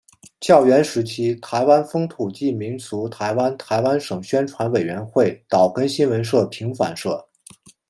[0.39, 7.27] 教员时期台湾风土记民俗台湾台湾省宣传委员会岛根新闻社平凡社